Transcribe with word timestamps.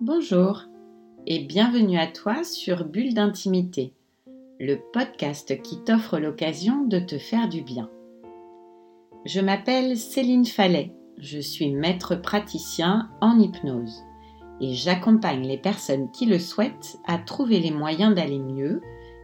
Bonjour 0.00 0.64
et 1.24 1.44
bienvenue 1.44 1.98
à 1.98 2.08
toi 2.08 2.42
sur 2.42 2.84
Bulle 2.84 3.14
d'intimité, 3.14 3.94
le 4.58 4.80
podcast 4.92 5.62
qui 5.62 5.84
t'offre 5.84 6.18
l'occasion 6.18 6.84
de 6.84 6.98
te 6.98 7.16
faire 7.16 7.48
du 7.48 7.62
bien. 7.62 7.88
Je 9.24 9.40
m'appelle 9.40 9.96
Céline 9.96 10.46
Fallet, 10.46 10.92
je 11.18 11.38
suis 11.38 11.70
maître 11.70 12.16
praticien 12.16 13.08
en 13.20 13.38
hypnose 13.38 14.02
et 14.60 14.74
j'accompagne 14.74 15.46
les 15.46 15.58
personnes 15.58 16.10
qui 16.10 16.26
le 16.26 16.40
souhaitent 16.40 16.98
à 17.06 17.16
trouver 17.18 17.60
les 17.60 17.70
moyens 17.70 18.16
d'aller 18.16 18.40
mieux 18.40 18.82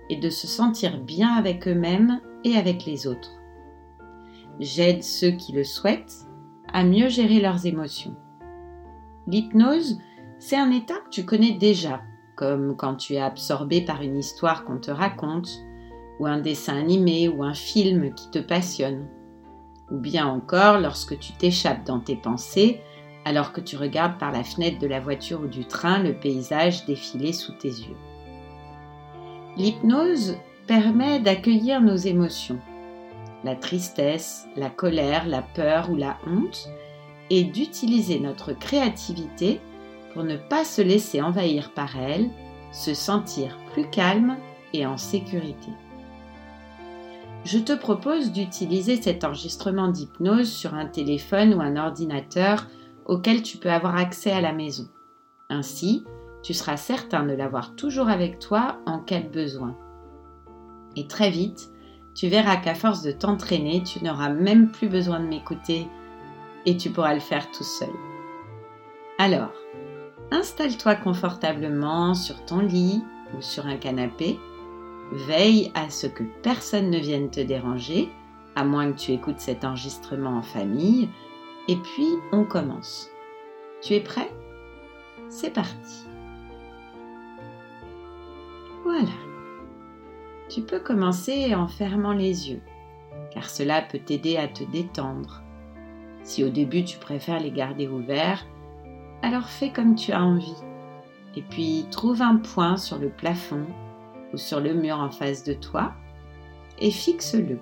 et 0.08 0.16
de 0.16 0.30
se 0.30 0.46
sentir 0.46 1.00
bien 1.00 1.30
avec 1.30 1.66
eux-mêmes 1.66 2.20
et 2.44 2.56
avec 2.56 2.86
les 2.86 3.08
autres. 3.08 3.32
J'aide 4.60 5.02
ceux 5.02 5.32
qui 5.32 5.50
le 5.50 5.64
souhaitent 5.64 6.28
à 6.72 6.84
mieux 6.84 7.08
gérer 7.08 7.40
leurs 7.40 7.66
émotions. 7.66 8.14
L'hypnose, 9.26 9.98
c'est 10.40 10.56
un 10.56 10.70
état 10.70 10.94
que 10.94 11.10
tu 11.10 11.26
connais 11.26 11.52
déjà, 11.52 12.00
comme 12.34 12.74
quand 12.74 12.96
tu 12.96 13.14
es 13.14 13.20
absorbé 13.20 13.82
par 13.82 14.00
une 14.00 14.18
histoire 14.18 14.64
qu'on 14.64 14.78
te 14.78 14.90
raconte, 14.90 15.60
ou 16.18 16.26
un 16.26 16.38
dessin 16.38 16.78
animé 16.78 17.28
ou 17.28 17.44
un 17.44 17.52
film 17.54 18.14
qui 18.14 18.30
te 18.30 18.38
passionne. 18.38 19.06
Ou 19.90 19.98
bien 19.98 20.26
encore 20.26 20.80
lorsque 20.80 21.18
tu 21.18 21.32
t'échappes 21.34 21.84
dans 21.84 22.00
tes 22.00 22.16
pensées 22.16 22.80
alors 23.26 23.52
que 23.52 23.60
tu 23.60 23.76
regardes 23.76 24.18
par 24.18 24.32
la 24.32 24.42
fenêtre 24.42 24.78
de 24.78 24.86
la 24.86 24.98
voiture 24.98 25.42
ou 25.42 25.46
du 25.46 25.66
train 25.66 26.02
le 26.02 26.14
paysage 26.14 26.86
défiler 26.86 27.34
sous 27.34 27.52
tes 27.52 27.68
yeux. 27.68 27.96
L'hypnose 29.58 30.38
permet 30.66 31.20
d'accueillir 31.20 31.82
nos 31.82 31.96
émotions, 31.96 32.60
la 33.44 33.56
tristesse, 33.56 34.46
la 34.56 34.70
colère, 34.70 35.28
la 35.28 35.42
peur 35.42 35.90
ou 35.90 35.96
la 35.96 36.16
honte, 36.26 36.70
et 37.28 37.44
d'utiliser 37.44 38.20
notre 38.20 38.54
créativité 38.54 39.60
pour 40.12 40.24
ne 40.24 40.36
pas 40.36 40.64
se 40.64 40.82
laisser 40.82 41.20
envahir 41.20 41.72
par 41.72 41.96
elle, 41.96 42.30
se 42.72 42.94
sentir 42.94 43.56
plus 43.72 43.88
calme 43.90 44.36
et 44.72 44.86
en 44.86 44.96
sécurité. 44.96 45.70
Je 47.44 47.58
te 47.58 47.72
propose 47.72 48.32
d'utiliser 48.32 49.00
cet 49.00 49.24
enregistrement 49.24 49.88
d'hypnose 49.88 50.50
sur 50.50 50.74
un 50.74 50.86
téléphone 50.86 51.54
ou 51.54 51.60
un 51.60 51.76
ordinateur 51.76 52.66
auquel 53.06 53.42
tu 53.42 53.56
peux 53.56 53.70
avoir 53.70 53.96
accès 53.96 54.30
à 54.30 54.40
la 54.40 54.52
maison. 54.52 54.88
Ainsi, 55.48 56.04
tu 56.42 56.54
seras 56.54 56.76
certain 56.76 57.24
de 57.24 57.32
l'avoir 57.32 57.74
toujours 57.76 58.08
avec 58.08 58.38
toi 58.38 58.78
en 58.86 58.98
cas 58.98 59.20
de 59.20 59.28
besoin. 59.28 59.76
Et 60.96 61.06
très 61.06 61.30
vite, 61.30 61.70
tu 62.14 62.28
verras 62.28 62.56
qu'à 62.56 62.74
force 62.74 63.02
de 63.02 63.12
t'entraîner, 63.12 63.82
tu 63.82 64.04
n'auras 64.04 64.30
même 64.30 64.70
plus 64.70 64.88
besoin 64.88 65.20
de 65.20 65.26
m'écouter 65.26 65.86
et 66.66 66.76
tu 66.76 66.90
pourras 66.90 67.14
le 67.14 67.20
faire 67.20 67.50
tout 67.50 67.64
seul. 67.64 67.90
Alors, 69.18 69.52
installe-toi 70.30 70.94
confortablement 70.96 72.14
sur 72.14 72.44
ton 72.44 72.60
lit 72.60 73.02
ou 73.36 73.42
sur 73.42 73.66
un 73.66 73.76
canapé. 73.76 74.38
Veille 75.12 75.72
à 75.74 75.90
ce 75.90 76.06
que 76.06 76.22
personne 76.42 76.90
ne 76.90 76.98
vienne 76.98 77.30
te 77.30 77.40
déranger, 77.40 78.08
à 78.54 78.64
moins 78.64 78.92
que 78.92 78.98
tu 78.98 79.12
écoutes 79.12 79.40
cet 79.40 79.64
enregistrement 79.64 80.38
en 80.38 80.42
famille. 80.42 81.08
Et 81.68 81.76
puis, 81.76 82.08
on 82.32 82.44
commence. 82.44 83.08
Tu 83.82 83.94
es 83.94 84.00
prêt? 84.00 84.30
C'est 85.28 85.52
parti. 85.52 86.06
Voilà. 88.84 89.12
Tu 90.48 90.62
peux 90.62 90.80
commencer 90.80 91.54
en 91.54 91.68
fermant 91.68 92.12
les 92.12 92.50
yeux, 92.50 92.62
car 93.32 93.48
cela 93.48 93.82
peut 93.82 94.00
t'aider 94.00 94.36
à 94.36 94.48
te 94.48 94.64
détendre. 94.64 95.42
Si 96.24 96.42
au 96.42 96.48
début 96.48 96.84
tu 96.84 96.98
préfères 96.98 97.38
les 97.38 97.52
garder 97.52 97.86
ouverts, 97.86 98.44
alors 99.22 99.48
fais 99.48 99.70
comme 99.70 99.94
tu 99.94 100.12
as 100.12 100.22
envie. 100.22 100.56
Et 101.36 101.42
puis 101.42 101.86
trouve 101.90 102.22
un 102.22 102.36
point 102.36 102.76
sur 102.76 102.98
le 102.98 103.08
plafond 103.08 103.66
ou 104.32 104.36
sur 104.36 104.60
le 104.60 104.74
mur 104.74 104.98
en 104.98 105.10
face 105.10 105.44
de 105.44 105.52
toi 105.52 105.92
et 106.78 106.90
fixe-le. 106.90 107.58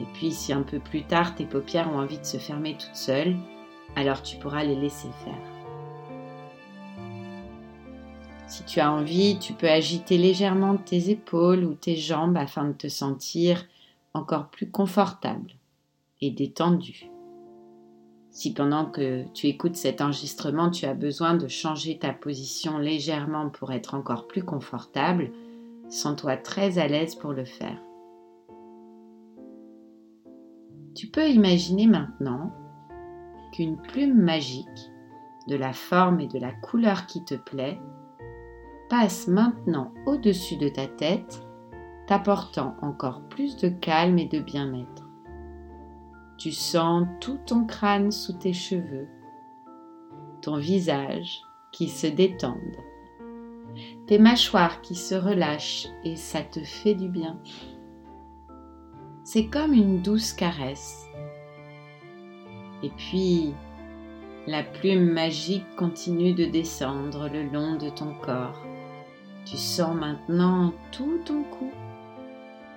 Et 0.00 0.04
puis 0.14 0.32
si 0.32 0.52
un 0.52 0.62
peu 0.62 0.78
plus 0.78 1.02
tard 1.04 1.34
tes 1.34 1.44
paupières 1.44 1.90
ont 1.92 1.98
envie 1.98 2.18
de 2.18 2.24
se 2.24 2.38
fermer 2.38 2.76
toutes 2.76 2.96
seules, 2.96 3.36
alors 3.94 4.22
tu 4.22 4.36
pourras 4.36 4.64
les 4.64 4.74
laisser 4.74 5.08
faire. 5.24 5.56
Si 8.46 8.64
tu 8.64 8.80
as 8.80 8.92
envie, 8.92 9.38
tu 9.38 9.54
peux 9.54 9.68
agiter 9.68 10.18
légèrement 10.18 10.76
tes 10.76 11.10
épaules 11.10 11.64
ou 11.64 11.74
tes 11.74 11.96
jambes 11.96 12.36
afin 12.36 12.64
de 12.64 12.72
te 12.72 12.88
sentir 12.88 13.64
encore 14.14 14.48
plus 14.48 14.70
confortable 14.70 15.50
et 16.20 16.30
détendu. 16.30 17.10
Si 18.36 18.52
pendant 18.52 18.84
que 18.84 19.24
tu 19.32 19.46
écoutes 19.46 19.76
cet 19.76 20.02
enregistrement, 20.02 20.68
tu 20.68 20.84
as 20.84 20.92
besoin 20.92 21.36
de 21.36 21.48
changer 21.48 21.98
ta 21.98 22.12
position 22.12 22.76
légèrement 22.76 23.48
pour 23.48 23.72
être 23.72 23.94
encore 23.94 24.26
plus 24.26 24.42
confortable, 24.42 25.32
sens-toi 25.88 26.36
très 26.36 26.76
à 26.76 26.86
l'aise 26.86 27.14
pour 27.14 27.32
le 27.32 27.46
faire. 27.46 27.82
Tu 30.94 31.06
peux 31.06 31.30
imaginer 31.30 31.86
maintenant 31.86 32.52
qu'une 33.54 33.80
plume 33.80 34.20
magique, 34.20 34.92
de 35.48 35.56
la 35.56 35.72
forme 35.72 36.20
et 36.20 36.28
de 36.28 36.38
la 36.38 36.52
couleur 36.52 37.06
qui 37.06 37.24
te 37.24 37.36
plaît, 37.36 37.80
passe 38.90 39.28
maintenant 39.28 39.94
au-dessus 40.04 40.58
de 40.58 40.68
ta 40.68 40.86
tête, 40.86 41.40
t'apportant 42.06 42.76
encore 42.82 43.22
plus 43.30 43.56
de 43.56 43.70
calme 43.70 44.18
et 44.18 44.28
de 44.28 44.40
bien-être. 44.40 45.05
Tu 46.38 46.52
sens 46.52 47.06
tout 47.20 47.38
ton 47.46 47.64
crâne 47.64 48.10
sous 48.10 48.34
tes 48.34 48.52
cheveux, 48.52 49.08
ton 50.42 50.56
visage 50.56 51.42
qui 51.72 51.88
se 51.88 52.06
détendent, 52.06 52.76
tes 54.06 54.18
mâchoires 54.18 54.80
qui 54.82 54.94
se 54.94 55.14
relâchent 55.14 55.88
et 56.04 56.16
ça 56.16 56.42
te 56.42 56.60
fait 56.60 56.94
du 56.94 57.08
bien. 57.08 57.38
C'est 59.24 59.46
comme 59.46 59.72
une 59.72 60.02
douce 60.02 60.32
caresse. 60.32 61.06
Et 62.82 62.90
puis, 62.90 63.54
la 64.46 64.62
plume 64.62 65.10
magique 65.10 65.66
continue 65.76 66.34
de 66.34 66.44
descendre 66.44 67.28
le 67.28 67.44
long 67.44 67.76
de 67.76 67.88
ton 67.88 68.14
corps 68.14 68.62
tu 69.46 69.56
sens 69.56 69.94
maintenant 69.94 70.72
tout 70.90 71.20
ton 71.24 71.44
cou, 71.44 71.70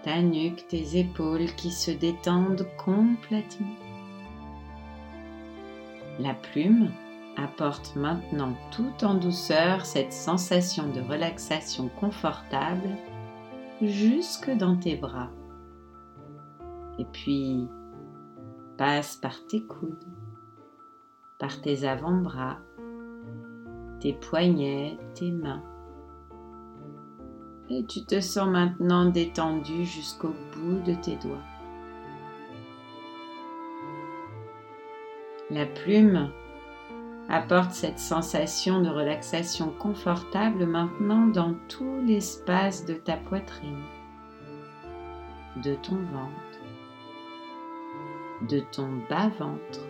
ta 0.03 0.21
nuque, 0.21 0.67
tes 0.67 0.99
épaules 0.99 1.53
qui 1.55 1.71
se 1.71 1.91
détendent 1.91 2.67
complètement. 2.77 3.75
La 6.19 6.33
plume 6.33 6.89
apporte 7.37 7.95
maintenant 7.95 8.53
tout 8.71 9.03
en 9.03 9.13
douceur 9.13 9.85
cette 9.85 10.13
sensation 10.13 10.87
de 10.91 11.01
relaxation 11.01 11.89
confortable 11.99 12.89
jusque 13.81 14.49
dans 14.49 14.75
tes 14.75 14.95
bras. 14.95 15.29
Et 16.97 17.05
puis 17.05 17.67
passe 18.77 19.15
par 19.15 19.45
tes 19.47 19.63
coudes, 19.63 20.03
par 21.39 21.61
tes 21.61 21.87
avant-bras, 21.87 22.57
tes 24.01 24.13
poignets, 24.13 24.97
tes 25.13 25.31
mains 25.31 25.63
et 27.69 27.85
tu 27.85 28.03
te 28.03 28.19
sens 28.19 28.47
maintenant 28.47 29.05
détendu 29.05 29.85
jusqu'au 29.85 30.33
bout 30.53 30.79
de 30.85 30.93
tes 30.95 31.15
doigts. 31.17 31.37
La 35.51 35.65
plume 35.65 36.31
apporte 37.27 37.71
cette 37.71 37.99
sensation 37.99 38.81
de 38.81 38.89
relaxation 38.89 39.71
confortable 39.71 40.65
maintenant 40.65 41.27
dans 41.27 41.55
tout 41.67 42.01
l'espace 42.05 42.85
de 42.85 42.93
ta 42.93 43.17
poitrine, 43.17 43.83
de 45.63 45.75
ton 45.75 45.95
ventre, 45.95 46.59
de 48.47 48.59
ton 48.71 48.89
bas-ventre, 49.09 49.85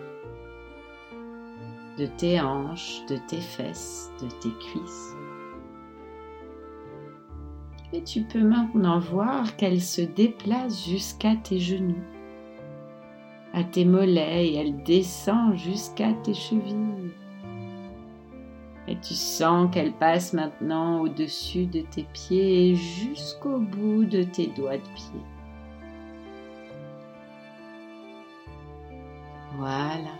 de 1.98 2.06
tes 2.06 2.40
hanches, 2.40 3.06
de 3.10 3.18
tes 3.28 3.42
fesses, 3.42 4.12
de 4.22 4.28
tes 4.28 4.54
cuisses. 4.60 5.16
Et 7.92 8.04
tu 8.04 8.22
peux 8.22 8.44
maintenant 8.44 9.00
voir 9.00 9.56
qu'elle 9.56 9.82
se 9.82 10.02
déplace 10.02 10.86
jusqu'à 10.88 11.36
tes 11.36 11.60
genoux, 11.60 12.04
à 13.52 13.64
tes 13.64 13.84
mollets 13.84 14.48
et 14.48 14.56
elle 14.58 14.84
descend 14.84 15.56
jusqu'à 15.56 16.14
tes 16.14 16.36
chevilles. 16.36 17.12
Et 18.88 18.96
tu 19.00 19.16
sens 19.16 19.70
qu'elle 19.72 19.94
passe 19.94 20.34
maintenant 20.34 21.02
au-dessus 21.02 21.66
de 21.66 21.82
tes 21.82 22.04
pieds 22.14 22.70
et 22.70 22.76
jusqu'au 22.76 23.60
bout 23.60 24.06
de 24.06 24.24
tes 24.24 24.48
doigts 24.48 24.78
de 24.78 24.90
pied. 24.96 25.22
Voilà, 29.58 30.12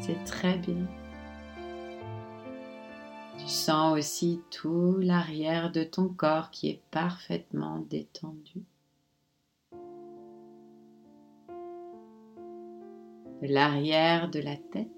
c'est 0.00 0.24
très 0.24 0.58
bien. 0.58 0.86
Tu 3.44 3.50
sens 3.50 3.98
aussi 3.98 4.40
tout 4.50 4.96
l'arrière 5.00 5.70
de 5.70 5.84
ton 5.84 6.08
corps 6.08 6.50
qui 6.50 6.70
est 6.70 6.80
parfaitement 6.90 7.84
détendu. 7.90 8.64
De 13.42 13.46
l'arrière 13.46 14.30
de 14.30 14.40
la 14.40 14.56
tête 14.56 14.88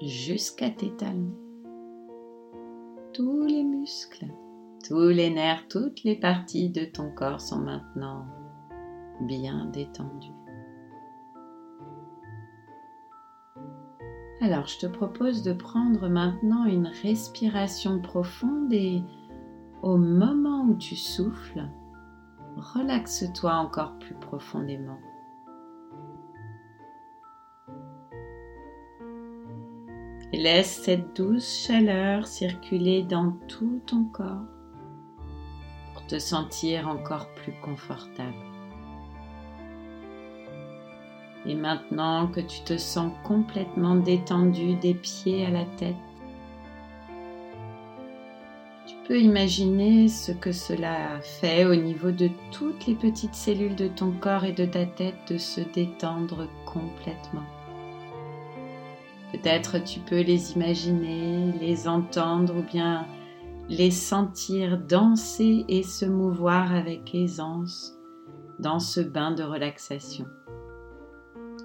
jusqu'à 0.00 0.70
tes 0.70 0.94
talons. 0.94 1.34
Tous 3.12 3.46
les 3.46 3.64
muscles, 3.64 4.28
tous 4.86 5.08
les 5.08 5.30
nerfs, 5.30 5.66
toutes 5.68 6.04
les 6.04 6.14
parties 6.14 6.70
de 6.70 6.84
ton 6.84 7.10
corps 7.10 7.40
sont 7.40 7.58
maintenant 7.58 8.26
bien 9.22 9.64
détendues. 9.72 10.43
Alors 14.44 14.66
je 14.66 14.76
te 14.76 14.84
propose 14.84 15.42
de 15.42 15.54
prendre 15.54 16.06
maintenant 16.06 16.66
une 16.66 16.88
respiration 17.02 17.98
profonde 17.98 18.70
et 18.74 19.02
au 19.80 19.96
moment 19.96 20.66
où 20.66 20.76
tu 20.76 20.96
souffles, 20.96 21.66
relaxe-toi 22.54 23.54
encore 23.54 23.98
plus 23.98 24.14
profondément. 24.16 24.98
Et 30.34 30.42
laisse 30.42 30.82
cette 30.82 31.16
douce 31.16 31.64
chaleur 31.66 32.26
circuler 32.26 33.02
dans 33.02 33.32
tout 33.48 33.80
ton 33.86 34.04
corps 34.04 34.44
pour 35.94 36.06
te 36.06 36.18
sentir 36.18 36.86
encore 36.86 37.32
plus 37.32 37.54
confortable. 37.62 38.53
Et 41.46 41.54
maintenant 41.54 42.26
que 42.28 42.40
tu 42.40 42.62
te 42.62 42.78
sens 42.78 43.12
complètement 43.22 43.96
détendu 43.96 44.76
des 44.76 44.94
pieds 44.94 45.44
à 45.44 45.50
la 45.50 45.64
tête, 45.76 45.96
tu 48.86 48.94
peux 49.06 49.20
imaginer 49.20 50.08
ce 50.08 50.32
que 50.32 50.52
cela 50.52 51.20
fait 51.20 51.66
au 51.66 51.74
niveau 51.74 52.10
de 52.10 52.30
toutes 52.50 52.86
les 52.86 52.94
petites 52.94 53.34
cellules 53.34 53.76
de 53.76 53.88
ton 53.88 54.12
corps 54.12 54.44
et 54.44 54.52
de 54.52 54.64
ta 54.64 54.86
tête 54.86 55.16
de 55.28 55.36
se 55.36 55.60
détendre 55.60 56.48
complètement. 56.64 57.44
Peut-être 59.32 59.82
tu 59.84 60.00
peux 60.00 60.20
les 60.20 60.52
imaginer, 60.52 61.52
les 61.60 61.88
entendre 61.88 62.56
ou 62.56 62.62
bien 62.62 63.06
les 63.68 63.90
sentir 63.90 64.78
danser 64.78 65.64
et 65.68 65.82
se 65.82 66.04
mouvoir 66.04 66.74
avec 66.74 67.14
aisance 67.14 67.94
dans 68.58 68.78
ce 68.78 69.00
bain 69.00 69.32
de 69.32 69.42
relaxation. 69.42 70.26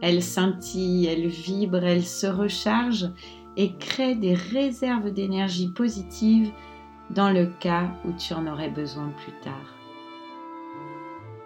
Elle 0.01 0.23
scintille, 0.23 1.07
elle 1.07 1.27
vibre, 1.27 1.83
elle 1.83 2.05
se 2.05 2.27
recharge 2.27 3.09
et 3.57 3.75
crée 3.75 4.15
des 4.15 4.33
réserves 4.33 5.11
d'énergie 5.11 5.67
positive 5.67 6.51
dans 7.09 7.31
le 7.31 7.47
cas 7.59 7.91
où 8.05 8.13
tu 8.13 8.33
en 8.33 8.47
aurais 8.47 8.69
besoin 8.69 9.11
plus 9.23 9.33
tard. 9.41 9.75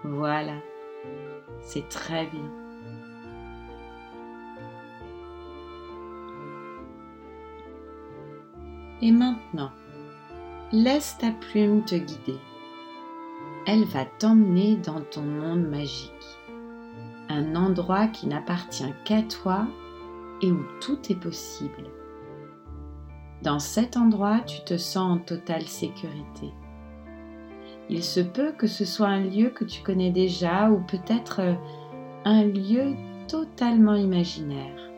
Voilà, 0.03 0.55
c'est 1.61 1.88
très 1.89 2.27
bien. 2.27 2.51
Et 9.01 9.11
maintenant, 9.11 9.71
laisse 10.71 11.17
ta 11.17 11.31
plume 11.31 11.83
te 11.83 11.95
guider. 11.95 12.39
Elle 13.65 13.85
va 13.85 14.06
t'emmener 14.06 14.75
dans 14.77 15.01
ton 15.01 15.23
monde 15.23 15.67
magique 15.67 16.11
un 17.33 17.56
endroit 17.56 18.07
qui 18.07 18.27
n'appartient 18.27 18.94
qu'à 19.06 19.21
toi 19.24 19.68
et 20.41 20.51
où 20.51 20.63
tout 20.81 21.00
est 21.09 21.19
possible. 21.19 21.89
Dans 23.41 23.59
cet 23.59 23.97
endroit, 23.97 24.39
tu 24.39 24.63
te 24.63 24.77
sens 24.77 25.18
en 25.18 25.18
totale 25.18 25.63
sécurité. 25.63 26.51
Il 27.89 28.03
se 28.03 28.21
peut 28.21 28.53
que 28.53 28.68
ce 28.68 28.85
soit 28.85 29.07
un 29.07 29.21
lieu 29.21 29.50
que 29.50 29.65
tu 29.65 29.81
connais 29.81 30.12
déjà 30.12 30.69
ou 30.69 30.80
peut-être 30.80 31.41
euh, 31.41 31.53
un 32.24 32.44
lieu 32.45 32.95
totalement 33.27 33.95
imaginaire. 33.95 34.89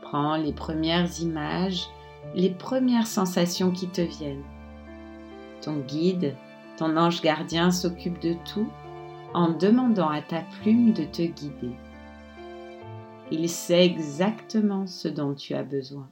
Prends 0.00 0.36
les 0.36 0.52
premières 0.52 1.20
images, 1.20 1.88
les 2.34 2.50
premières 2.50 3.06
sensations 3.06 3.70
qui 3.70 3.88
te 3.88 4.00
viennent. 4.00 4.44
Ton 5.60 5.76
guide, 5.80 6.34
ton 6.78 6.96
ange 6.96 7.20
gardien 7.20 7.70
s'occupe 7.70 8.20
de 8.20 8.34
tout 8.50 8.68
en 9.34 9.50
demandant 9.50 10.08
à 10.08 10.22
ta 10.22 10.42
plume 10.60 10.92
de 10.92 11.04
te 11.04 11.22
guider. 11.22 11.74
Il 13.30 13.48
sait 13.48 13.84
exactement 13.84 14.86
ce 14.86 15.08
dont 15.08 15.34
tu 15.34 15.54
as 15.54 15.62
besoin. 15.62 16.08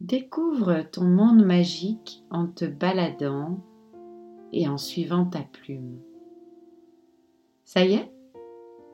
Découvre 0.00 0.82
ton 0.90 1.04
monde 1.04 1.44
magique 1.44 2.24
en 2.30 2.46
te 2.46 2.64
baladant 2.64 3.58
et 4.52 4.68
en 4.68 4.78
suivant 4.78 5.26
ta 5.26 5.40
plume. 5.40 5.98
Ça 7.64 7.84
y 7.84 7.94
est 7.94 8.10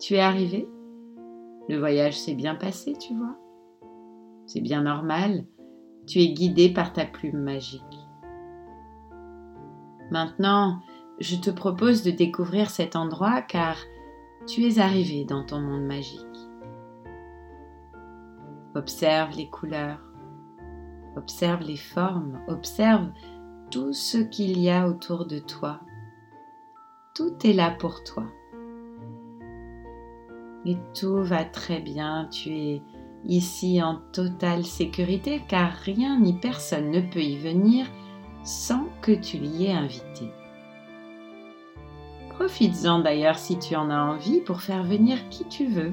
Tu 0.00 0.14
es 0.14 0.20
arrivé 0.20 0.66
Le 1.68 1.78
voyage 1.78 2.18
s'est 2.18 2.34
bien 2.34 2.54
passé, 2.54 2.94
tu 2.94 3.14
vois 3.14 3.36
C'est 4.46 4.62
bien 4.62 4.82
normal, 4.82 5.44
tu 6.06 6.20
es 6.20 6.32
guidé 6.32 6.72
par 6.72 6.92
ta 6.92 7.04
plume 7.04 7.40
magique. 7.40 7.82
Maintenant, 10.10 10.80
je 11.20 11.36
te 11.36 11.50
propose 11.50 12.02
de 12.02 12.10
découvrir 12.10 12.70
cet 12.70 12.96
endroit 12.96 13.42
car 13.42 13.76
tu 14.46 14.64
es 14.64 14.78
arrivé 14.78 15.24
dans 15.24 15.44
ton 15.44 15.60
monde 15.60 15.84
magique. 15.84 16.20
Observe 18.74 19.36
les 19.36 19.48
couleurs, 19.48 20.02
observe 21.16 21.62
les 21.62 21.76
formes, 21.76 22.40
observe 22.48 23.08
tout 23.70 23.92
ce 23.92 24.18
qu'il 24.18 24.58
y 24.58 24.70
a 24.70 24.88
autour 24.88 25.26
de 25.26 25.38
toi. 25.38 25.80
Tout 27.14 27.34
est 27.44 27.52
là 27.52 27.70
pour 27.70 28.02
toi. 28.02 28.24
Et 30.66 30.76
tout 30.98 31.22
va 31.22 31.44
très 31.44 31.80
bien, 31.80 32.28
tu 32.30 32.50
es 32.50 32.82
ici 33.24 33.82
en 33.82 34.00
totale 34.12 34.64
sécurité 34.64 35.42
car 35.46 35.72
rien 35.72 36.18
ni 36.18 36.34
personne 36.34 36.90
ne 36.90 37.00
peut 37.00 37.22
y 37.22 37.38
venir 37.38 37.86
sans 38.42 38.88
que 39.00 39.12
tu 39.12 39.38
l'y 39.38 39.66
aies 39.66 39.72
invité. 39.72 40.30
Profites-en 42.34 42.98
d'ailleurs 42.98 43.38
si 43.38 43.58
tu 43.58 43.76
en 43.76 43.90
as 43.90 44.02
envie 44.02 44.40
pour 44.40 44.60
faire 44.60 44.82
venir 44.82 45.28
qui 45.28 45.44
tu 45.44 45.66
veux. 45.66 45.92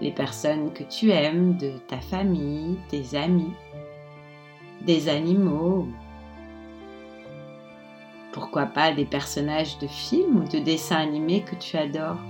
Les 0.00 0.12
personnes 0.12 0.72
que 0.74 0.84
tu 0.84 1.10
aimes, 1.10 1.56
de 1.56 1.72
ta 1.88 1.98
famille, 1.98 2.78
tes 2.90 3.16
amis, 3.16 3.54
des 4.82 5.08
animaux. 5.08 5.88
Pourquoi 8.32 8.66
pas 8.66 8.92
des 8.92 9.06
personnages 9.06 9.78
de 9.78 9.86
films 9.86 10.42
ou 10.42 10.48
de 10.48 10.58
dessins 10.58 11.00
animés 11.00 11.42
que 11.42 11.56
tu 11.56 11.78
adores. 11.78 12.20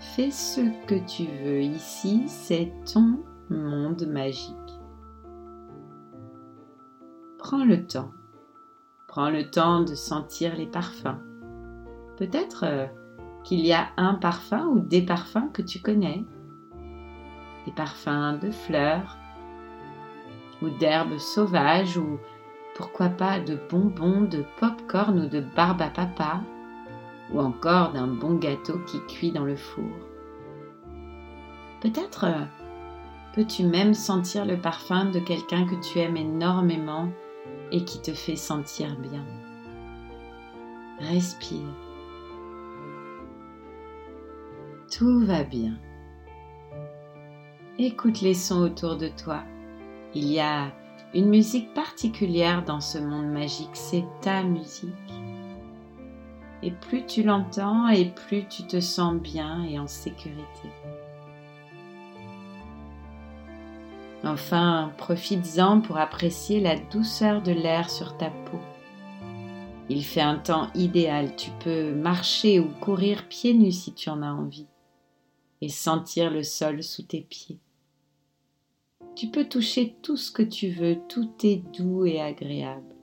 Fais 0.00 0.30
ce 0.30 0.62
que 0.86 0.94
tu 1.06 1.26
veux 1.44 1.60
ici, 1.60 2.24
c'est 2.26 2.72
ton 2.92 3.22
monde 3.50 4.06
magique. 4.06 4.56
Prends 7.38 7.64
le 7.64 7.86
temps. 7.86 8.10
Prends 9.06 9.30
le 9.30 9.50
temps 9.50 9.82
de 9.82 9.94
sentir 9.94 10.56
les 10.56 10.66
parfums 10.66 11.29
Peut-être 12.20 12.64
euh, 12.64 12.86
qu'il 13.44 13.60
y 13.60 13.72
a 13.72 13.88
un 13.96 14.12
parfum 14.12 14.66
ou 14.66 14.78
des 14.78 15.00
parfums 15.00 15.50
que 15.54 15.62
tu 15.62 15.80
connais. 15.80 16.22
Des 17.64 17.72
parfums 17.72 18.38
de 18.42 18.50
fleurs 18.50 19.16
ou 20.60 20.68
d'herbes 20.68 21.16
sauvages 21.16 21.96
ou 21.96 22.18
pourquoi 22.76 23.08
pas 23.08 23.40
de 23.40 23.58
bonbons, 23.70 24.20
de 24.20 24.44
pop-corn 24.58 25.18
ou 25.18 25.28
de 25.28 25.40
barbe 25.40 25.80
à 25.80 25.88
papa 25.88 26.42
ou 27.32 27.40
encore 27.40 27.92
d'un 27.92 28.08
bon 28.08 28.34
gâteau 28.34 28.78
qui 28.80 28.98
cuit 29.06 29.32
dans 29.32 29.44
le 29.44 29.56
four. 29.56 29.90
Peut-être 31.80 32.24
euh, 32.24 32.44
peux-tu 33.34 33.64
même 33.64 33.94
sentir 33.94 34.44
le 34.44 34.58
parfum 34.58 35.06
de 35.06 35.20
quelqu'un 35.20 35.64
que 35.64 35.76
tu 35.76 36.00
aimes 36.00 36.18
énormément 36.18 37.08
et 37.72 37.82
qui 37.86 38.02
te 38.02 38.12
fait 38.12 38.36
sentir 38.36 38.94
bien. 38.98 39.24
Respire. 40.98 41.89
Tout 44.90 45.24
va 45.24 45.44
bien. 45.44 45.78
Écoute 47.78 48.22
les 48.22 48.34
sons 48.34 48.60
autour 48.60 48.96
de 48.96 49.06
toi. 49.06 49.44
Il 50.14 50.24
y 50.24 50.40
a 50.40 50.72
une 51.14 51.28
musique 51.28 51.72
particulière 51.74 52.64
dans 52.64 52.80
ce 52.80 52.98
monde 52.98 53.30
magique, 53.30 53.70
c'est 53.74 54.04
ta 54.20 54.42
musique. 54.42 54.90
Et 56.64 56.72
plus 56.72 57.06
tu 57.06 57.22
l'entends 57.22 57.88
et 57.88 58.06
plus 58.06 58.48
tu 58.48 58.64
te 58.64 58.80
sens 58.80 59.14
bien 59.14 59.62
et 59.62 59.78
en 59.78 59.86
sécurité. 59.86 60.68
Enfin, 64.24 64.90
profites-en 64.98 65.82
pour 65.82 65.98
apprécier 65.98 66.60
la 66.60 66.76
douceur 66.76 67.42
de 67.42 67.52
l'air 67.52 67.88
sur 67.88 68.16
ta 68.16 68.30
peau. 68.30 68.60
Il 69.88 70.04
fait 70.04 70.20
un 70.20 70.36
temps 70.36 70.66
idéal, 70.74 71.36
tu 71.36 71.52
peux 71.64 71.94
marcher 71.94 72.58
ou 72.58 72.66
courir 72.80 73.28
pieds 73.28 73.54
nus 73.54 73.72
si 73.72 73.94
tu 73.94 74.10
en 74.10 74.22
as 74.22 74.32
envie 74.32 74.66
et 75.60 75.68
sentir 75.68 76.30
le 76.30 76.42
sol 76.42 76.82
sous 76.82 77.02
tes 77.02 77.20
pieds. 77.22 77.58
Tu 79.16 79.28
peux 79.28 79.48
toucher 79.48 79.96
tout 80.02 80.16
ce 80.16 80.30
que 80.30 80.42
tu 80.42 80.70
veux, 80.70 80.98
tout 81.08 81.30
est 81.42 81.62
doux 81.76 82.06
et 82.06 82.20
agréable. 82.20 82.94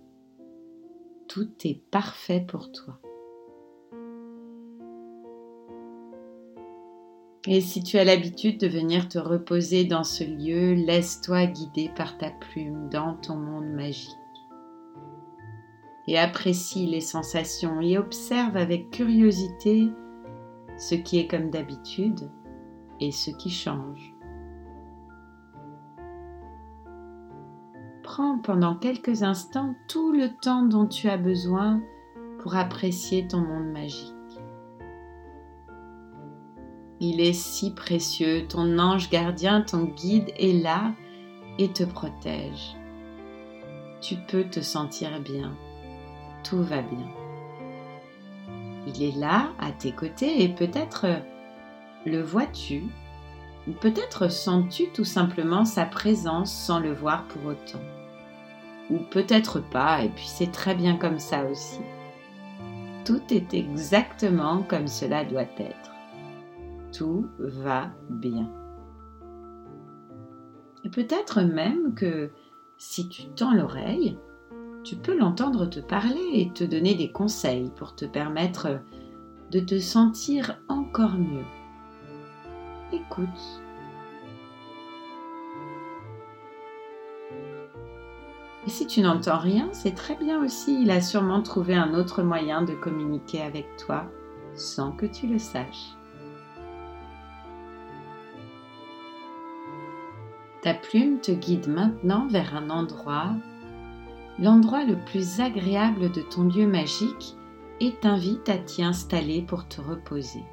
Tout 1.27 1.51
est 1.65 1.81
parfait 1.91 2.43
pour 2.47 2.71
toi. 2.71 2.99
Et 7.49 7.61
si 7.61 7.81
tu 7.81 7.97
as 7.97 8.03
l'habitude 8.03 8.59
de 8.59 8.67
venir 8.67 9.07
te 9.07 9.17
reposer 9.17 9.85
dans 9.85 10.03
ce 10.03 10.23
lieu, 10.25 10.73
laisse-toi 10.73 11.45
guider 11.45 11.89
par 11.95 12.17
ta 12.17 12.29
plume 12.29 12.89
dans 12.89 13.13
ton 13.15 13.37
monde 13.37 13.71
magique. 13.71 14.09
Et 16.07 16.17
apprécie 16.17 16.87
les 16.87 17.01
sensations 17.01 17.79
et 17.79 17.97
observe 17.97 18.57
avec 18.57 18.89
curiosité 18.91 19.87
ce 20.77 20.95
qui 20.95 21.19
est 21.19 21.27
comme 21.27 21.49
d'habitude 21.49 22.29
et 22.99 23.11
ce 23.11 23.31
qui 23.31 23.49
change. 23.49 24.13
Prends 28.03 28.37
pendant 28.39 28.75
quelques 28.75 29.23
instants 29.23 29.75
tout 29.87 30.11
le 30.11 30.29
temps 30.41 30.63
dont 30.63 30.87
tu 30.87 31.09
as 31.09 31.17
besoin 31.17 31.81
pour 32.39 32.55
apprécier 32.55 33.27
ton 33.27 33.41
monde 33.41 33.71
magique. 33.71 34.13
Il 36.99 37.21
est 37.21 37.33
si 37.33 37.73
précieux, 37.73 38.47
ton 38.47 38.79
ange 38.79 39.09
gardien, 39.09 39.61
ton 39.61 39.83
guide 39.83 40.31
est 40.37 40.63
là 40.63 40.93
et 41.59 41.69
te 41.69 41.83
protège. 41.83 42.75
Tu 44.01 44.15
peux 44.27 44.45
te 44.45 44.61
sentir 44.61 45.19
bien, 45.19 45.55
tout 46.43 46.63
va 46.63 46.81
bien. 46.81 47.07
Il 48.87 49.03
est 49.03 49.15
là 49.17 49.51
à 49.59 49.71
tes 49.71 49.91
côtés 49.91 50.43
et 50.43 50.49
peut-être 50.49 51.05
le 52.05 52.21
vois-tu 52.21 52.83
ou 53.67 53.71
peut-être 53.71 54.29
sens-tu 54.29 54.89
tout 54.93 55.03
simplement 55.03 55.65
sa 55.65 55.85
présence 55.85 56.53
sans 56.53 56.79
le 56.79 56.93
voir 56.93 57.25
pour 57.25 57.45
autant. 57.45 57.81
Ou 58.89 58.99
peut-être 59.11 59.59
pas 59.59 60.03
et 60.03 60.09
puis 60.09 60.27
c'est 60.27 60.51
très 60.51 60.75
bien 60.75 60.95
comme 60.95 61.19
ça 61.19 61.43
aussi. 61.45 61.81
Tout 63.03 63.21
est 63.29 63.53
exactement 63.53 64.63
comme 64.63 64.87
cela 64.87 65.25
doit 65.25 65.41
être 65.57 65.91
tout 66.97 67.27
va 67.37 67.91
bien. 68.09 68.49
Et 70.83 70.89
peut-être 70.89 71.41
même 71.41 71.93
que 71.95 72.31
si 72.77 73.09
tu 73.09 73.27
tends 73.29 73.53
l'oreille, 73.53 74.17
tu 74.83 74.95
peux 74.95 75.17
l'entendre 75.17 75.65
te 75.65 75.79
parler 75.79 76.29
et 76.33 76.51
te 76.53 76.63
donner 76.63 76.95
des 76.95 77.11
conseils 77.11 77.71
pour 77.75 77.95
te 77.95 78.05
permettre 78.05 78.79
de 79.51 79.59
te 79.59 79.79
sentir 79.79 80.59
encore 80.69 81.17
mieux. 81.17 81.45
Écoute. 82.91 83.61
Et 88.65 88.69
si 88.69 88.85
tu 88.85 89.01
n'entends 89.01 89.37
rien, 89.37 89.69
c'est 89.71 89.95
très 89.95 90.15
bien 90.15 90.43
aussi. 90.43 90.81
Il 90.81 90.91
a 90.91 91.01
sûrement 91.01 91.41
trouvé 91.41 91.73
un 91.75 91.93
autre 91.93 92.21
moyen 92.21 92.61
de 92.63 92.73
communiquer 92.73 93.41
avec 93.41 93.65
toi 93.77 94.05
sans 94.55 94.91
que 94.91 95.05
tu 95.05 95.27
le 95.27 95.37
saches. 95.37 95.95
Ta 100.61 100.73
plume 100.73 101.19
te 101.19 101.31
guide 101.31 101.69
maintenant 101.69 102.27
vers 102.27 102.55
un 102.55 102.69
endroit, 102.69 103.29
l'endroit 104.39 104.83
le 104.83 104.97
plus 105.05 105.39
agréable 105.39 106.11
de 106.11 106.21
ton 106.21 106.43
lieu 106.43 106.67
magique 106.67 107.35
et 107.79 107.93
t'invite 107.93 108.49
à 108.49 108.57
t'y 108.57 108.83
installer 108.83 109.41
pour 109.43 109.67
te 109.67 109.79
reposer. 109.79 110.43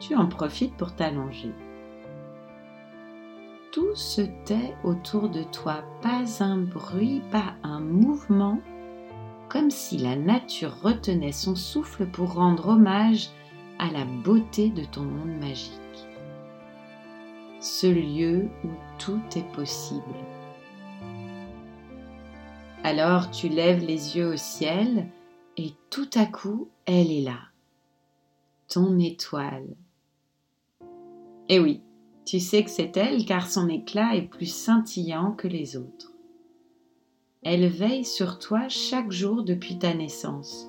Tu 0.00 0.16
en 0.16 0.26
profites 0.26 0.76
pour 0.76 0.94
t'allonger. 0.94 1.52
Tout 3.72 3.94
se 3.94 4.22
tait 4.44 4.74
autour 4.82 5.28
de 5.28 5.44
toi, 5.44 5.84
pas 6.02 6.24
un 6.42 6.56
bruit, 6.56 7.22
pas 7.30 7.54
un 7.62 7.78
mouvement, 7.78 8.58
comme 9.48 9.70
si 9.70 9.98
la 9.98 10.16
nature 10.16 10.80
retenait 10.82 11.30
son 11.30 11.54
souffle 11.54 12.06
pour 12.06 12.34
rendre 12.34 12.70
hommage 12.70 13.28
à 13.78 13.92
la 13.92 14.04
beauté 14.04 14.70
de 14.70 14.84
ton 14.84 15.02
monde 15.02 15.38
magique 15.38 15.80
ce 17.60 17.86
lieu 17.86 18.48
où 18.64 18.68
tout 18.98 19.20
est 19.36 19.52
possible. 19.52 20.02
Alors 22.82 23.30
tu 23.30 23.48
lèves 23.48 23.84
les 23.84 24.16
yeux 24.16 24.32
au 24.32 24.36
ciel 24.36 25.06
et 25.58 25.74
tout 25.90 26.08
à 26.14 26.24
coup, 26.24 26.70
elle 26.86 27.12
est 27.12 27.20
là, 27.20 27.38
ton 28.68 28.98
étoile. 28.98 29.76
Eh 31.50 31.60
oui, 31.60 31.82
tu 32.24 32.40
sais 32.40 32.64
que 32.64 32.70
c'est 32.70 32.96
elle 32.96 33.26
car 33.26 33.46
son 33.46 33.68
éclat 33.68 34.14
est 34.14 34.22
plus 34.22 34.46
scintillant 34.46 35.32
que 35.32 35.48
les 35.48 35.76
autres. 35.76 36.14
Elle 37.42 37.66
veille 37.66 38.06
sur 38.06 38.38
toi 38.38 38.68
chaque 38.68 39.10
jour 39.10 39.42
depuis 39.44 39.78
ta 39.78 39.92
naissance, 39.92 40.66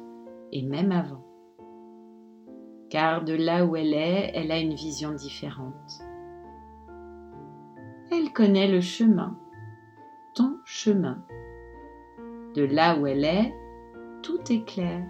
et 0.51 0.63
même 0.63 0.91
avant. 0.91 1.23
Car 2.89 3.23
de 3.23 3.33
là 3.33 3.65
où 3.65 3.77
elle 3.77 3.93
est, 3.93 4.31
elle 4.33 4.51
a 4.51 4.59
une 4.59 4.75
vision 4.75 5.13
différente 5.13 6.01
elle 8.11 8.33
connaît 8.33 8.67
le 8.67 8.81
chemin, 8.81 9.37
ton 10.35 10.57
chemin. 10.65 11.23
De 12.55 12.63
là 12.63 12.99
où 12.99 13.07
elle 13.07 13.23
est, 13.23 13.53
tout 14.21 14.41
est 14.51 14.65
clair, 14.65 15.05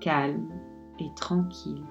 calme 0.00 0.52
et 0.98 1.12
tranquille. 1.14 1.86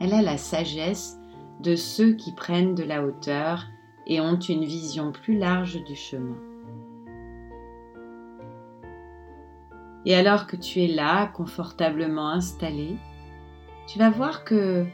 Elle 0.00 0.14
a 0.14 0.22
la 0.22 0.38
sagesse 0.38 1.18
de 1.60 1.76
ceux 1.76 2.14
qui 2.14 2.32
prennent 2.32 2.74
de 2.74 2.82
la 2.82 3.04
hauteur 3.04 3.66
et 4.06 4.20
ont 4.20 4.38
une 4.38 4.64
vision 4.64 5.12
plus 5.12 5.36
large 5.36 5.84
du 5.84 5.94
chemin. 5.94 6.38
Et 10.06 10.14
alors 10.14 10.46
que 10.46 10.56
tu 10.56 10.80
es 10.82 10.88
là, 10.88 11.26
confortablement 11.26 12.30
installé, 12.30 12.96
tu 13.86 13.98
vas 13.98 14.08
voir 14.08 14.44
que 14.44 14.86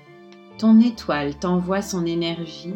ton 0.58 0.80
étoile 0.80 1.36
t'envoie 1.36 1.82
son 1.82 2.04
énergie 2.04 2.74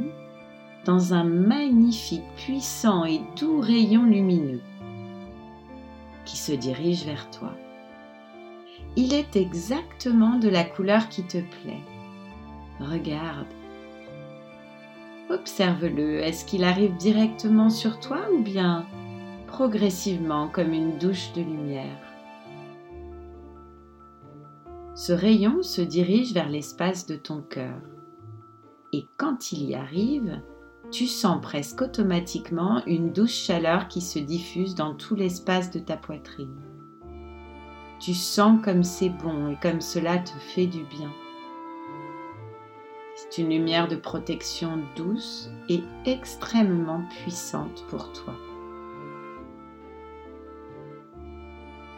dans 0.84 1.12
un 1.12 1.24
magnifique, 1.24 2.22
puissant 2.36 3.04
et 3.04 3.20
doux 3.36 3.60
rayon 3.60 4.04
lumineux 4.04 4.60
qui 6.24 6.36
se 6.36 6.52
dirige 6.52 7.04
vers 7.04 7.28
toi. 7.30 7.52
Il 8.96 9.12
est 9.14 9.34
exactement 9.36 10.36
de 10.36 10.48
la 10.48 10.64
couleur 10.64 11.08
qui 11.08 11.24
te 11.24 11.38
plaît. 11.38 11.82
Regarde. 12.80 13.46
Observe-le. 15.28 16.20
Est-ce 16.20 16.44
qu'il 16.44 16.64
arrive 16.64 16.96
directement 16.96 17.70
sur 17.70 18.00
toi 18.00 18.20
ou 18.32 18.42
bien 18.42 18.86
progressivement 19.46 20.48
comme 20.48 20.72
une 20.72 20.98
douche 20.98 21.32
de 21.34 21.42
lumière? 21.42 21.98
Ce 24.94 25.12
rayon 25.12 25.62
se 25.62 25.82
dirige 25.82 26.32
vers 26.32 26.48
l'espace 26.48 27.06
de 27.06 27.16
ton 27.16 27.42
cœur. 27.42 27.80
Et 28.92 29.06
quand 29.16 29.52
il 29.52 29.64
y 29.64 29.74
arrive, 29.74 30.40
tu 30.90 31.06
sens 31.06 31.40
presque 31.40 31.82
automatiquement 31.82 32.82
une 32.86 33.12
douce 33.12 33.34
chaleur 33.34 33.88
qui 33.88 34.00
se 34.00 34.18
diffuse 34.18 34.74
dans 34.74 34.94
tout 34.94 35.14
l'espace 35.14 35.70
de 35.70 35.78
ta 35.78 35.96
poitrine. 35.96 36.60
Tu 38.00 38.14
sens 38.14 38.60
comme 38.64 38.82
c'est 38.82 39.10
bon 39.10 39.50
et 39.50 39.58
comme 39.62 39.80
cela 39.80 40.18
te 40.18 40.32
fait 40.54 40.66
du 40.66 40.82
bien. 40.84 41.12
C'est 43.30 43.42
une 43.42 43.50
lumière 43.50 43.86
de 43.86 43.94
protection 43.94 44.80
douce 44.96 45.50
et 45.68 45.84
extrêmement 46.04 47.02
puissante 47.22 47.84
pour 47.88 48.12
toi. 48.12 48.34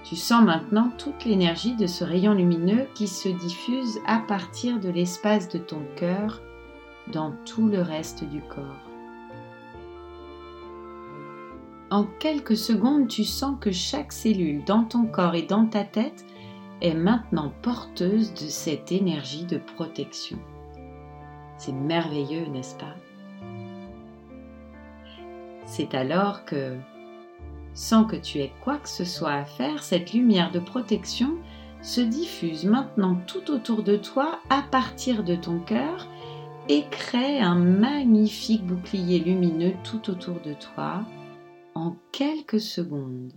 Tu 0.05 0.15
sens 0.15 0.45
maintenant 0.45 0.91
toute 0.99 1.25
l'énergie 1.25 1.75
de 1.75 1.87
ce 1.87 2.05
rayon 2.05 2.35
lumineux 2.35 2.87
qui 2.95 3.09
se 3.09 3.31
diffuse 3.31 3.99
à 4.07 4.19
partir 4.19 4.79
de 4.79 4.91
l'espace 4.91 5.49
de 5.49 5.59
ton 5.59 5.81
cœur 5.97 6.43
dans 7.11 7.33
tout 7.47 7.67
le 7.67 7.81
reste 7.81 8.25
du 8.25 8.43
corps. 8.43 8.91
En 11.91 12.05
quelques 12.19 12.59
secondes, 12.59 13.09
tu 13.09 13.25
sens 13.25 13.57
que 13.59 13.71
chaque 13.71 14.13
cellule 14.13 14.65
dans 14.65 14.85
ton 14.85 15.07
corps 15.07 15.35
et 15.35 15.43
dans 15.43 15.67
ta 15.67 15.85
tête 15.85 16.27
est 16.83 16.95
maintenant 16.95 17.53
porteuse 17.63 18.35
de 18.35 18.49
cette 18.49 18.93
énergie 18.93 19.45
de 19.47 19.57
protection. 19.57 20.39
C'est 21.65 21.71
merveilleux, 21.71 22.47
n'est-ce 22.47 22.75
pas? 22.75 22.97
C'est 25.65 25.95
alors 25.95 26.45
que, 26.45 26.77
sans 27.73 28.05
que 28.05 28.17
tu 28.17 28.41
aies 28.41 28.51
quoi 28.65 28.79
que 28.79 28.89
ce 28.89 29.05
soit 29.05 29.31
à 29.31 29.45
faire, 29.45 29.85
cette 29.85 30.13
lumière 30.13 30.51
de 30.51 30.59
protection 30.59 31.37
se 31.81 32.01
diffuse 32.01 32.65
maintenant 32.65 33.15
tout 33.29 33.49
autour 33.53 33.85
de 33.85 33.97
toi 33.97 34.41
à 34.51 34.63
partir 34.63 35.23
de 35.23 35.37
ton 35.37 35.61
cœur 35.61 36.09
et 36.69 36.83
crée 36.91 37.39
un 37.39 37.55
magnifique 37.55 38.67
bouclier 38.67 39.21
lumineux 39.21 39.75
tout 39.85 40.11
autour 40.11 40.41
de 40.41 40.55
toi 40.55 41.05
en 41.77 41.95
quelques 42.11 42.61
secondes. 42.61 43.33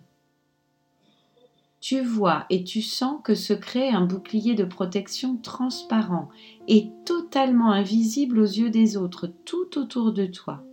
Tu 1.88 2.02
vois 2.02 2.48
et 2.50 2.64
tu 2.64 2.82
sens 2.82 3.20
que 3.24 3.36
se 3.36 3.54
crée 3.54 3.92
un 3.92 4.08
bouclier 4.08 4.56
de 4.56 4.64
protection 4.64 5.38
transparent 5.38 6.30
et 6.68 6.90
totalement 7.06 7.72
invisible 7.72 8.40
aux 8.40 8.48
yeux 8.48 8.72
des 8.72 8.98
autres 8.98 9.28
tout 9.46 9.78
autour 9.78 10.12
de 10.12 10.26
toi. 10.26 10.64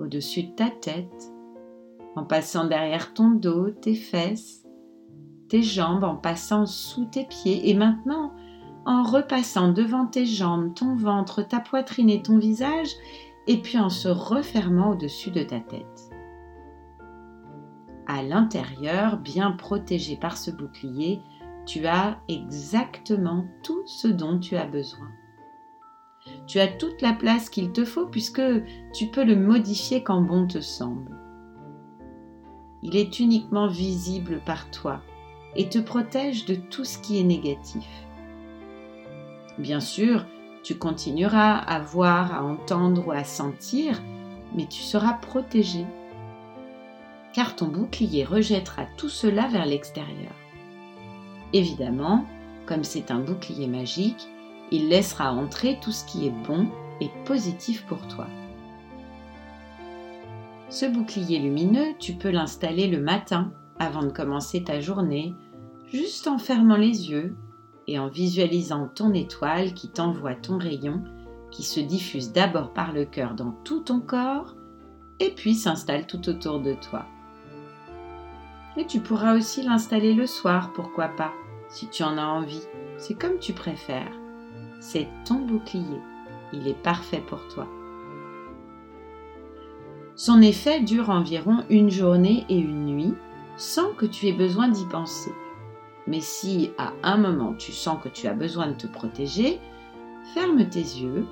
Au-dessus 0.00 0.42
de 0.42 0.50
ta 0.56 0.68
tête, 0.68 1.32
en 2.16 2.24
passant 2.24 2.66
derrière 2.66 3.14
ton 3.14 3.30
dos, 3.30 3.70
tes 3.70 3.94
fesses, 3.94 4.66
tes 5.48 5.62
jambes, 5.62 6.02
en 6.02 6.16
passant 6.16 6.66
sous 6.66 7.04
tes 7.04 7.24
pieds 7.24 7.70
et 7.70 7.74
maintenant 7.74 8.32
en 8.84 9.04
repassant 9.04 9.70
devant 9.70 10.06
tes 10.06 10.26
jambes, 10.26 10.74
ton 10.74 10.96
ventre, 10.96 11.46
ta 11.46 11.60
poitrine 11.60 12.10
et 12.10 12.20
ton 12.20 12.38
visage, 12.38 12.90
et 13.46 13.58
puis 13.58 13.78
en 13.78 13.90
se 13.90 14.08
refermant 14.08 14.90
au-dessus 14.90 15.30
de 15.30 15.44
ta 15.44 15.60
tête. 15.60 16.09
À 18.12 18.24
l'intérieur, 18.24 19.18
bien 19.18 19.52
protégé 19.52 20.16
par 20.16 20.36
ce 20.36 20.50
bouclier, 20.50 21.22
tu 21.64 21.86
as 21.86 22.18
exactement 22.26 23.46
tout 23.62 23.86
ce 23.86 24.08
dont 24.08 24.40
tu 24.40 24.56
as 24.56 24.66
besoin. 24.66 25.06
Tu 26.48 26.58
as 26.58 26.66
toute 26.66 27.02
la 27.02 27.12
place 27.12 27.48
qu'il 27.48 27.70
te 27.70 27.84
faut 27.84 28.06
puisque 28.06 28.42
tu 28.92 29.06
peux 29.06 29.22
le 29.22 29.36
modifier 29.36 30.02
quand 30.02 30.22
bon 30.22 30.48
te 30.48 30.60
semble. 30.60 31.16
Il 32.82 32.96
est 32.96 33.20
uniquement 33.20 33.68
visible 33.68 34.40
par 34.44 34.68
toi 34.72 35.02
et 35.54 35.68
te 35.68 35.78
protège 35.78 36.46
de 36.46 36.56
tout 36.56 36.84
ce 36.84 36.98
qui 36.98 37.20
est 37.20 37.24
négatif. 37.24 37.86
Bien 39.56 39.78
sûr, 39.78 40.26
tu 40.64 40.76
continueras 40.76 41.58
à 41.58 41.78
voir, 41.78 42.34
à 42.34 42.42
entendre 42.42 43.06
ou 43.06 43.12
à 43.12 43.22
sentir, 43.22 44.02
mais 44.56 44.66
tu 44.66 44.82
seras 44.82 45.12
protégé, 45.12 45.86
car 47.34 47.56
ton 47.56 47.66
bouclier 47.66 48.24
rejettera 48.24 48.86
tout 48.96 49.08
cela 49.08 49.46
vers 49.48 49.66
l'extérieur. 49.66 50.32
Évidemment, 51.52 52.26
comme 52.66 52.84
c'est 52.84 53.10
un 53.10 53.20
bouclier 53.20 53.66
magique, 53.66 54.28
il 54.70 54.88
laissera 54.88 55.32
entrer 55.32 55.78
tout 55.82 55.92
ce 55.92 56.04
qui 56.04 56.26
est 56.26 56.46
bon 56.46 56.68
et 57.00 57.10
positif 57.24 57.84
pour 57.86 58.06
toi. 58.08 58.26
Ce 60.68 60.86
bouclier 60.86 61.40
lumineux, 61.40 61.94
tu 61.98 62.12
peux 62.14 62.30
l'installer 62.30 62.86
le 62.86 63.00
matin 63.00 63.52
avant 63.80 64.02
de 64.02 64.12
commencer 64.12 64.62
ta 64.62 64.78
journée, 64.78 65.34
juste 65.92 66.28
en 66.28 66.38
fermant 66.38 66.76
les 66.76 67.10
yeux 67.10 67.34
et 67.88 67.98
en 67.98 68.08
visualisant 68.08 68.88
ton 68.94 69.12
étoile 69.12 69.74
qui 69.74 69.88
t'envoie 69.88 70.36
ton 70.36 70.58
rayon 70.58 71.02
qui 71.50 71.64
se 71.64 71.80
diffuse 71.80 72.32
d'abord 72.32 72.72
par 72.72 72.92
le 72.92 73.04
cœur 73.04 73.34
dans 73.34 73.50
tout 73.64 73.80
ton 73.80 74.00
corps 74.00 74.54
et 75.18 75.30
puis 75.30 75.54
s'installe 75.54 76.06
tout 76.06 76.28
autour 76.28 76.60
de 76.60 76.74
toi. 76.74 77.06
Et 78.76 78.86
tu 78.86 79.00
pourras 79.00 79.36
aussi 79.36 79.62
l'installer 79.62 80.14
le 80.14 80.26
soir, 80.26 80.72
pourquoi 80.72 81.08
pas, 81.08 81.32
si 81.68 81.88
tu 81.88 82.02
en 82.02 82.18
as 82.18 82.26
envie. 82.26 82.62
C'est 82.98 83.18
comme 83.18 83.38
tu 83.38 83.52
préfères. 83.52 84.12
C'est 84.80 85.08
ton 85.24 85.36
bouclier. 85.36 86.00
Il 86.52 86.66
est 86.68 86.82
parfait 86.82 87.22
pour 87.26 87.46
toi. 87.48 87.66
Son 90.14 90.42
effet 90.42 90.80
dure 90.80 91.10
environ 91.10 91.64
une 91.70 91.90
journée 91.90 92.44
et 92.48 92.58
une 92.58 92.86
nuit 92.86 93.14
sans 93.56 93.92
que 93.92 94.06
tu 94.06 94.26
aies 94.26 94.32
besoin 94.32 94.68
d'y 94.68 94.84
penser. 94.86 95.32
Mais 96.06 96.20
si 96.20 96.72
à 96.78 96.92
un 97.02 97.16
moment 97.16 97.54
tu 97.54 97.72
sens 97.72 97.98
que 98.02 98.08
tu 98.08 98.26
as 98.26 98.34
besoin 98.34 98.68
de 98.68 98.74
te 98.74 98.86
protéger, 98.86 99.60
ferme 100.34 100.68
tes 100.68 100.80
yeux, 100.80 101.26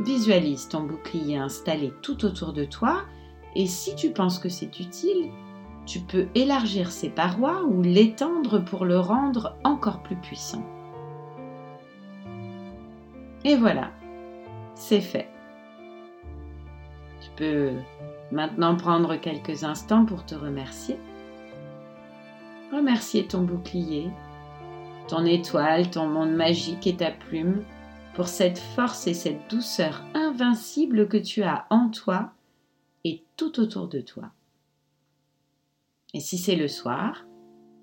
visualise 0.00 0.68
ton 0.68 0.82
bouclier 0.82 1.38
installé 1.38 1.92
tout 2.02 2.24
autour 2.24 2.52
de 2.52 2.64
toi 2.64 3.02
et 3.54 3.66
si 3.66 3.94
tu 3.94 4.10
penses 4.10 4.38
que 4.38 4.48
c'est 4.48 4.78
utile, 4.80 5.30
tu 5.86 6.00
peux 6.00 6.26
élargir 6.34 6.90
ses 6.90 7.08
parois 7.08 7.62
ou 7.62 7.80
l'étendre 7.80 8.58
pour 8.58 8.84
le 8.84 8.98
rendre 8.98 9.56
encore 9.64 10.02
plus 10.02 10.16
puissant. 10.16 10.64
Et 13.44 13.54
voilà, 13.54 13.92
c'est 14.74 15.00
fait. 15.00 15.28
Tu 17.20 17.30
peux 17.36 17.70
maintenant 18.32 18.74
prendre 18.76 19.16
quelques 19.16 19.62
instants 19.62 20.04
pour 20.04 20.26
te 20.26 20.34
remercier. 20.34 20.98
Remercier 22.72 23.28
ton 23.28 23.42
bouclier, 23.42 24.10
ton 25.06 25.24
étoile, 25.24 25.88
ton 25.90 26.08
monde 26.08 26.34
magique 26.34 26.88
et 26.88 26.96
ta 26.96 27.12
plume 27.12 27.62
pour 28.14 28.26
cette 28.26 28.58
force 28.58 29.06
et 29.06 29.14
cette 29.14 29.48
douceur 29.48 30.02
invincible 30.14 31.06
que 31.06 31.16
tu 31.16 31.44
as 31.44 31.66
en 31.70 31.90
toi 31.90 32.32
et 33.04 33.22
tout 33.36 33.60
autour 33.60 33.86
de 33.86 34.00
toi. 34.00 34.32
Et 36.14 36.20
si 36.20 36.38
c'est 36.38 36.56
le 36.56 36.68
soir 36.68 37.26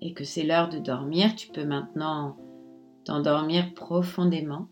et 0.00 0.12
que 0.12 0.24
c'est 0.24 0.42
l'heure 0.42 0.68
de 0.68 0.78
dormir, 0.78 1.34
tu 1.34 1.48
peux 1.48 1.64
maintenant 1.64 2.36
t'endormir 3.04 3.74
profondément 3.74 4.68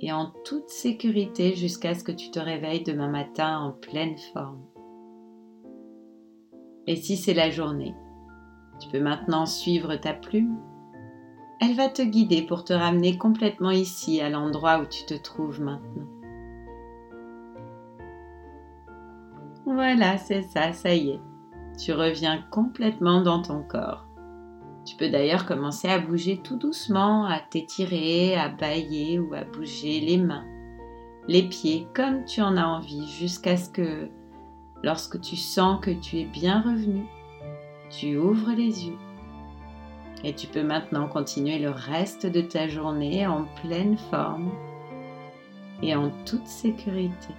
et 0.00 0.12
en 0.12 0.32
toute 0.44 0.68
sécurité 0.68 1.54
jusqu'à 1.54 1.94
ce 1.94 2.04
que 2.04 2.12
tu 2.12 2.30
te 2.30 2.38
réveilles 2.38 2.84
demain 2.84 3.08
matin 3.08 3.58
en 3.58 3.72
pleine 3.72 4.16
forme. 4.32 4.62
Et 6.86 6.96
si 6.96 7.16
c'est 7.16 7.34
la 7.34 7.50
journée, 7.50 7.94
tu 8.80 8.88
peux 8.88 9.00
maintenant 9.00 9.46
suivre 9.46 9.96
ta 9.96 10.14
plume. 10.14 10.58
Elle 11.60 11.74
va 11.74 11.88
te 11.88 12.02
guider 12.02 12.42
pour 12.42 12.64
te 12.64 12.72
ramener 12.72 13.18
complètement 13.18 13.72
ici, 13.72 14.20
à 14.20 14.30
l'endroit 14.30 14.78
où 14.78 14.86
tu 14.86 15.04
te 15.04 15.14
trouves 15.14 15.60
maintenant. 15.60 16.06
Voilà, 19.66 20.16
c'est 20.16 20.42
ça, 20.42 20.72
ça 20.72 20.94
y 20.94 21.10
est. 21.10 21.20
Tu 21.78 21.92
reviens 21.92 22.42
complètement 22.50 23.22
dans 23.22 23.40
ton 23.40 23.62
corps. 23.62 24.04
Tu 24.84 24.96
peux 24.96 25.10
d'ailleurs 25.10 25.46
commencer 25.46 25.86
à 25.86 26.00
bouger 26.00 26.40
tout 26.42 26.56
doucement, 26.56 27.24
à 27.24 27.38
t'étirer, 27.38 28.36
à 28.36 28.48
bailler 28.48 29.20
ou 29.20 29.32
à 29.34 29.44
bouger 29.44 30.00
les 30.00 30.16
mains, 30.16 30.46
les 31.28 31.42
pieds 31.42 31.86
comme 31.94 32.24
tu 32.24 32.40
en 32.42 32.56
as 32.56 32.66
envie 32.66 33.06
jusqu'à 33.06 33.56
ce 33.56 33.70
que, 33.70 34.08
lorsque 34.82 35.20
tu 35.20 35.36
sens 35.36 35.78
que 35.80 35.90
tu 35.90 36.18
es 36.18 36.24
bien 36.24 36.62
revenu, 36.62 37.04
tu 37.90 38.16
ouvres 38.16 38.50
les 38.50 38.86
yeux. 38.86 38.98
Et 40.24 40.34
tu 40.34 40.48
peux 40.48 40.64
maintenant 40.64 41.06
continuer 41.06 41.60
le 41.60 41.70
reste 41.70 42.26
de 42.26 42.40
ta 42.40 42.66
journée 42.66 43.24
en 43.26 43.44
pleine 43.62 43.96
forme 44.10 44.50
et 45.80 45.94
en 45.94 46.10
toute 46.24 46.46
sécurité. 46.46 47.34